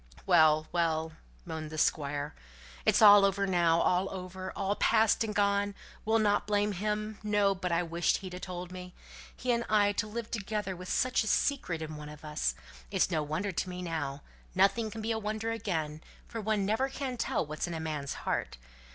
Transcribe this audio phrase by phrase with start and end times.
[0.25, 1.11] "Well, well!"
[1.45, 2.33] moaned the Squire.
[2.85, 3.79] "It's all over now.
[3.81, 4.51] All over.
[4.55, 5.75] All past and gone.
[6.05, 8.95] We'll not blame him, no; but I wish he'd ha' told me;
[9.37, 12.55] he and I to live together with such a secret in one of us.
[12.89, 14.23] It's no wonder to me now
[14.55, 18.15] nothing can be a wonder again, for one never can tell what's in a man's
[18.25, 18.57] heart.